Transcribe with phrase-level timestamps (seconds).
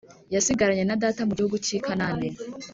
[0.33, 2.29] yasigaranye na data mu gihugu cy’i Kanani